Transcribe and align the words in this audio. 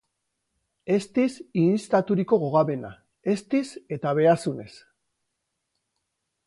Eztiz 0.95 1.27
ihinztaturiko 1.59 2.39
gogamena; 2.45 2.91
eztiz 3.35 3.65
eta 3.99 4.17
behazunez. 4.21 4.73